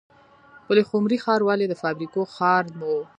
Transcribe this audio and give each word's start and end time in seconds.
پلخمري 0.67 1.17
ښار 1.23 1.41
ولې 1.45 1.65
د 1.67 1.73
فابریکو 1.81 2.21
ښار 2.35 2.63
و؟ 2.79 2.81